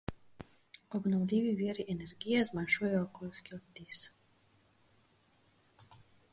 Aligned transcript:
Obnovljivi 0.99 1.51
viri 1.59 1.85
energije 1.95 2.41
zmanjšujejo 2.49 3.03
okoljski 3.03 3.55
odtis. 3.61 4.03